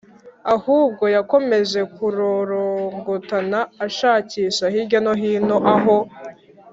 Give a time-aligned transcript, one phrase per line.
[0.55, 5.97] ahubwo yakomeje kurorongotana ashakisha hirya no hino aho